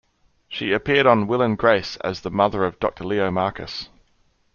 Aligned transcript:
She 0.49 0.71
appeared 0.73 1.05
on 1.05 1.27
"Will 1.27 1.43
and 1.43 1.55
Grace" 1.55 1.95
as 1.97 2.21
the 2.21 2.31
mother 2.31 2.63
of 2.65 2.79
Dr. 2.79 3.03
Leo 3.03 3.29
Markus. 3.29 3.87